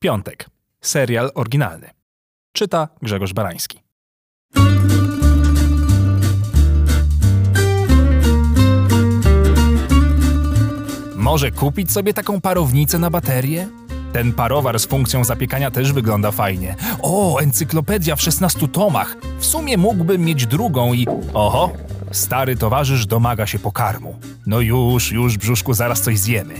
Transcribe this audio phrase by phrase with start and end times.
[0.00, 0.50] Piątek.
[0.80, 1.90] Serial oryginalny.
[2.52, 3.82] Czyta Grzegorz Barański.
[11.16, 13.68] Może kupić sobie taką parownicę na baterię?
[14.12, 16.76] Ten parowar z funkcją zapiekania też wygląda fajnie.
[17.02, 19.16] O, encyklopedia w 16 tomach.
[19.38, 21.06] W sumie mógłbym mieć drugą i...
[21.34, 21.72] Oho,
[22.10, 24.16] stary towarzysz domaga się pokarmu.
[24.46, 26.54] No już, już, brzuszku, zaraz coś zjemy.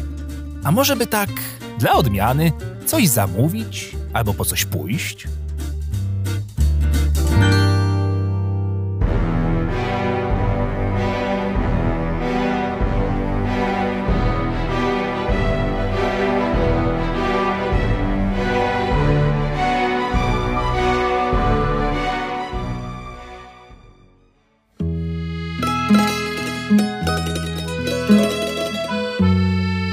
[0.65, 1.31] A może by tak,
[1.79, 2.53] dla odmiany,
[2.89, 5.29] coś zamówić albo po coś pójść?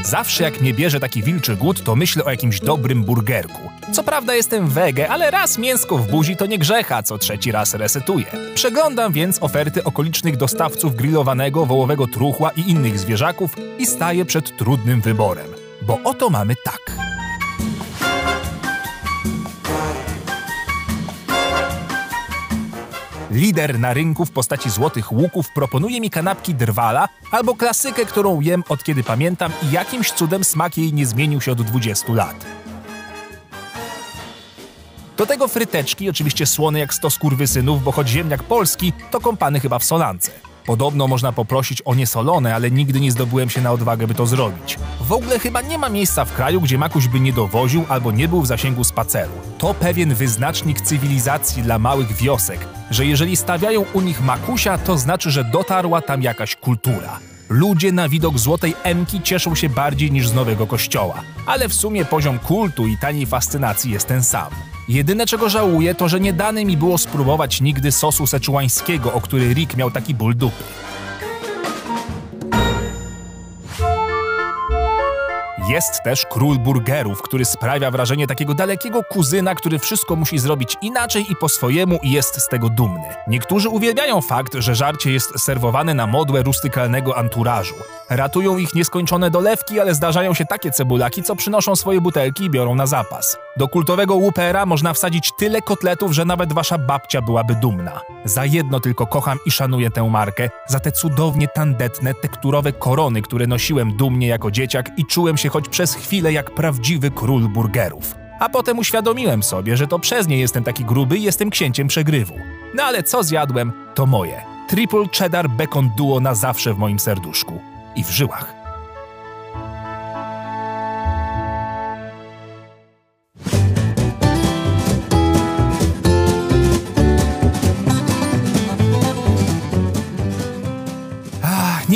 [0.06, 3.70] Zawsze jak mnie bierze taki wilczy głód, to myślę o jakimś dobrym burgerku.
[3.92, 7.74] Co prawda jestem wege, ale raz mięsko w buzi to nie grzecha, co trzeci raz
[7.74, 8.26] resetuję.
[8.56, 15.02] Przeglądam więc oferty okolicznych dostawców grillowanego, wołowego truchła i innych zwierzaków i staję przed trudnym
[15.02, 15.48] wyborem.
[15.82, 17.15] Bo oto mamy tak.
[23.36, 28.64] Lider na rynku w postaci złotych łuków proponuje mi kanapki drwala albo klasykę, którą jem
[28.70, 32.46] od kiedy pamiętam i jakimś cudem smak jej nie zmienił się od 20 lat.
[35.18, 39.80] Do tego fryteczki, oczywiście słone jak sto skurwysynów, bo choć ziemniak polski, to kąpany chyba
[39.80, 40.32] w solance.
[40.66, 44.78] Podobno można poprosić o niesolone, ale nigdy nie zdobyłem się na odwagę, by to zrobić.
[45.02, 48.28] W ogóle chyba nie ma miejsca w kraju, gdzie makuś by nie dowoził albo nie
[48.28, 49.32] był w zasięgu spaceru.
[49.58, 52.60] To pewien wyznacznik cywilizacji dla małych wiosek,
[52.92, 57.20] że jeżeli stawiają u nich makusia, to znaczy, że dotarła tam jakaś kultura.
[57.50, 62.06] Ludzie na widok złotej emki cieszą się bardziej niż z nowego kościoła, ale w sumie
[62.06, 64.50] poziom kultu i taniej fascynacji jest ten sam.
[64.90, 69.54] Jedyne czego żałuję to, że nie dane mi było spróbować nigdy sosu seczuańskiego, o który
[69.54, 70.64] Rick miał taki ból dupy.
[75.76, 81.32] Jest też król burgerów, który sprawia wrażenie takiego dalekiego kuzyna, który wszystko musi zrobić inaczej
[81.32, 83.16] i po swojemu i jest z tego dumny.
[83.28, 87.76] Niektórzy uwielbiają fakt, że żarcie jest serwowane na modłę rustykalnego anturażu.
[88.10, 92.76] Ratują ich nieskończone dolewki, ale zdarzają się takie cebulaki, co przynoszą swoje butelki i biorą
[92.76, 93.38] na zapas.
[93.58, 98.02] Do kultowego łupera można wsadzić tyle kotletów, że nawet wasza babcia byłaby dumna.
[98.26, 103.48] Za jedno tylko kocham i szanuję tę markę, za te cudownie tandetne, tekturowe korony, które
[103.48, 108.16] nosiłem dumnie jako dzieciak i czułem się choć przez chwilę jak prawdziwy król burgerów.
[108.40, 112.34] A potem uświadomiłem sobie, że to przez nie jestem taki gruby i jestem księciem przegrywu.
[112.76, 114.42] No ale co zjadłem, to moje.
[114.68, 117.62] Triple cheddar bacon duo na zawsze w moim serduszku
[117.96, 118.55] i w żyłach.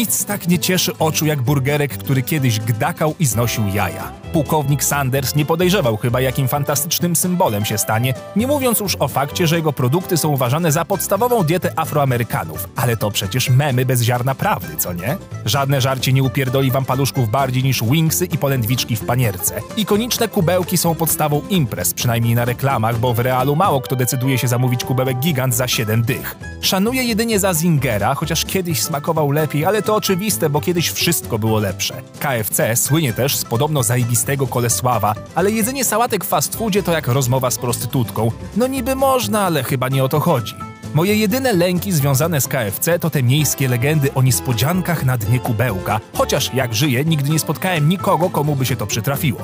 [0.09, 4.11] Nic tak nie cieszy oczu jak burgerek, który kiedyś gdakał i znosił jaja.
[4.33, 9.47] Pułkownik Sanders nie podejrzewał chyba, jakim fantastycznym symbolem się stanie, nie mówiąc już o fakcie,
[9.47, 12.69] że jego produkty są uważane za podstawową dietę Afroamerykanów.
[12.75, 15.17] Ale to przecież memy bez ziarna prawdy, co nie?
[15.45, 19.61] Żadne żarcie nie upierdoli wam paluszków bardziej niż wingsy i polędwiczki w panierce.
[19.77, 24.47] Ikoniczne kubełki są podstawą imprez, przynajmniej na reklamach, bo w realu mało kto decyduje się
[24.47, 26.35] zamówić kubełek gigant za 7 dych.
[26.61, 31.59] Szanuję jedynie za Zingera, chociaż kiedyś smakował lepiej, ale to oczywiste, bo kiedyś wszystko było
[31.59, 32.01] lepsze.
[32.19, 37.07] KFC słynie też z podobno zajebistego kolesława, ale jedzenie sałatek w fast foodzie to jak
[37.07, 38.31] rozmowa z prostytutką.
[38.57, 40.55] No niby można, ale chyba nie o to chodzi.
[40.93, 45.99] Moje jedyne lęki związane z KFC to te miejskie legendy o niespodziankach na dnie kubełka,
[46.13, 49.39] chociaż jak żyję, nigdy nie spotkałem nikogo, komu by się to przytrafiło.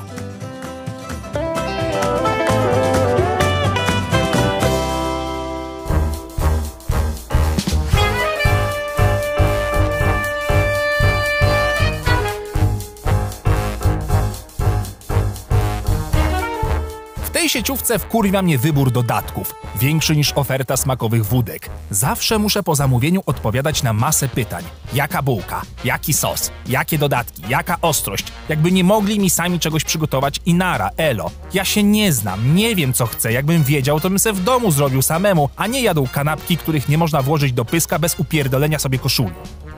[17.56, 21.70] Sieciówce wkurwia mnie wybór dodatków, większy niż oferta smakowych wódek.
[21.90, 24.64] Zawsze muszę po zamówieniu odpowiadać na masę pytań.
[24.94, 25.62] Jaka bułka?
[25.84, 26.50] Jaki sos?
[26.68, 27.42] Jakie dodatki?
[27.48, 28.24] Jaka ostrość?
[28.48, 31.30] Jakby nie mogli mi sami czegoś przygotować i nara, elo.
[31.54, 33.32] Ja się nie znam, nie wiem co chcę.
[33.32, 36.98] Jakbym wiedział, to bym se w domu zrobił samemu, a nie jadł kanapki, których nie
[36.98, 39.34] można włożyć do pyska bez upierdolenia sobie koszuli.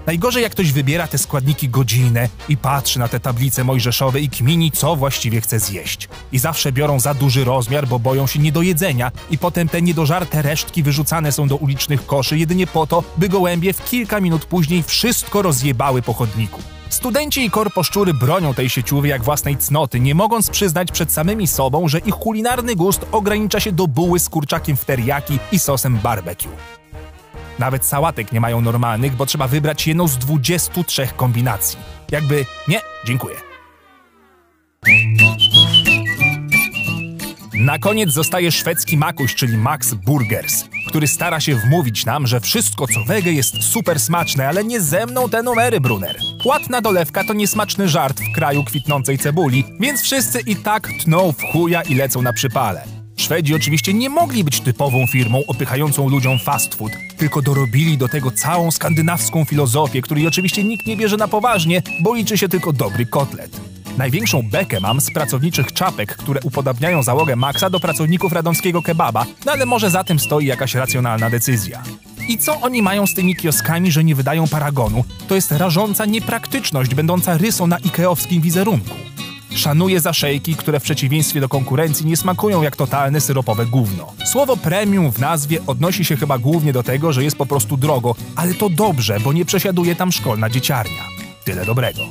[0.08, 4.70] Najgorzej jak ktoś wybiera te składniki godzinę i patrzy na te tablice mojżeszowe i kmini,
[4.70, 6.08] co właściwie chce zjeść.
[6.32, 10.82] I zawsze biorą za duży rozmiar, bo boją się niedojedzenia i potem te niedożarte resztki
[10.82, 15.43] wyrzucane są do ulicznych koszy jedynie po to, by gołębie w kilka minut później wszystko
[15.43, 16.62] rozjebały po chodniku.
[16.88, 21.88] Studenci i korposzczury bronią tej sieciówy jak własnej cnoty, nie mogąc przyznać przed samymi sobą,
[21.88, 26.78] że ich kulinarny gust ogranicza się do buły z kurczakiem w teriyaki i sosem barbecue.
[27.58, 31.78] Nawet sałatek nie mają normalnych, bo trzeba wybrać jedną z 23 kombinacji.
[32.10, 33.37] Jakby nie, dziękuję.
[37.55, 42.87] Na koniec zostaje szwedzki makuś, czyli Max Burgers, który stara się wmówić nam, że wszystko
[42.87, 46.16] co wege jest super smaczne, ale nie ze mną te numery, Brunner.
[46.43, 51.43] Płatna dolewka to niesmaczny żart w kraju kwitnącej cebuli, więc wszyscy i tak tną w
[51.52, 52.98] chuja i lecą na przypale.
[53.19, 58.31] Szwedzi oczywiście nie mogli być typową firmą opychającą ludziom fast food, tylko dorobili do tego
[58.31, 63.06] całą skandynawską filozofię, której oczywiście nikt nie bierze na poważnie, bo liczy się tylko dobry
[63.06, 63.61] kotlet.
[63.97, 69.53] Największą bekę mam z pracowniczych czapek, które upodabniają załogę Maxa do pracowników radomskiego kebaba, no
[69.53, 71.82] ale może za tym stoi jakaś racjonalna decyzja.
[72.29, 75.05] I co oni mają z tymi kioskami, że nie wydają paragonu?
[75.29, 78.94] To jest rażąca niepraktyczność, będąca rysą na ikeowskim wizerunku.
[79.55, 84.12] Szanuję zaszejki, które w przeciwieństwie do konkurencji nie smakują jak totalne syropowe gówno.
[84.25, 88.15] Słowo premium w nazwie odnosi się chyba głównie do tego, że jest po prostu drogo,
[88.37, 91.03] ale to dobrze, bo nie przesiaduje tam szkolna dzieciarnia.
[91.45, 92.03] Tyle dobrego.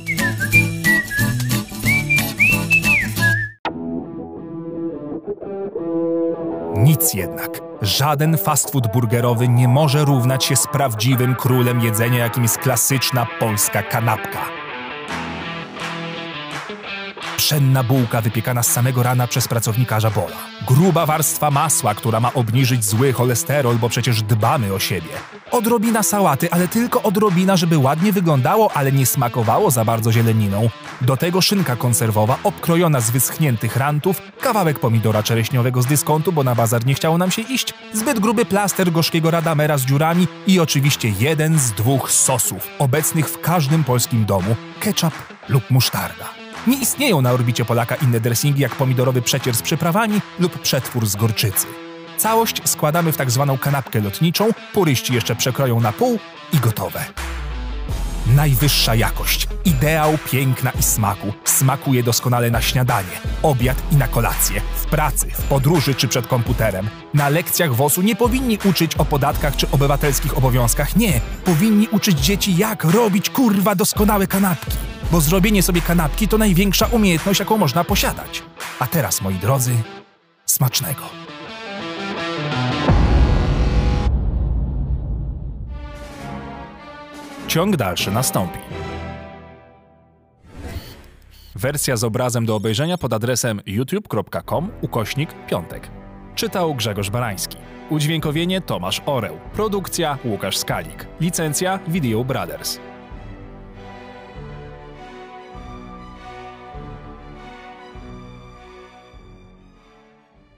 [6.76, 7.60] Nic jednak.
[7.82, 13.26] Żaden fast food burgerowy nie może równać się z prawdziwym królem jedzenia, jakim jest klasyczna
[13.40, 14.57] polska kanapka.
[17.48, 20.36] Pszenna bułka wypiekana z samego rana przez pracownika Bola.
[20.66, 25.08] Gruba warstwa masła, która ma obniżyć zły cholesterol, bo przecież dbamy o siebie.
[25.50, 30.68] Odrobina sałaty, ale tylko odrobina, żeby ładnie wyglądało, ale nie smakowało za bardzo zieleniną.
[31.00, 36.54] Do tego szynka konserwowa obkrojona z wyschniętych rantów, kawałek pomidora czereśniowego z dyskontu, bo na
[36.54, 41.12] bazar nie chciało nam się iść, zbyt gruby plaster gorzkiego radamera z dziurami i oczywiście
[41.18, 45.14] jeden z dwóch sosów, obecnych w każdym polskim domu, ketchup
[45.48, 46.47] lub musztarda.
[46.66, 51.16] Nie istnieją na orbicie Polaka inne dressingi jak pomidorowy przecier z przyprawami lub przetwór z
[51.16, 51.66] gorczycy.
[52.16, 56.18] Całość składamy w tak zwaną kanapkę lotniczą, puryści jeszcze przekroją na pół
[56.52, 57.04] i gotowe.
[58.34, 61.32] Najwyższa jakość, ideał piękna i smaku.
[61.44, 66.88] Smakuje doskonale na śniadanie, obiad i na kolację, w pracy, w podróży czy przed komputerem.
[67.14, 71.20] Na lekcjach WOS-u nie powinni uczyć o podatkach czy obywatelskich obowiązkach, nie.
[71.44, 74.76] Powinni uczyć dzieci jak robić kurwa doskonałe kanapki.
[75.12, 78.42] Bo zrobienie sobie kanapki to największa umiejętność, jaką można posiadać.
[78.78, 79.72] A teraz, moi drodzy,
[80.46, 81.02] smacznego.
[87.48, 88.58] Ciąg dalszy nastąpi.
[91.54, 95.90] Wersja z obrazem do obejrzenia pod adresem youtube.com ukośnik piątek.
[96.34, 97.56] Czytał Grzegorz Barański.
[97.90, 99.38] Udźwiękowienie Tomasz Oreł.
[99.52, 101.06] Produkcja Łukasz Skalik.
[101.20, 102.78] Licencja Video Brothers.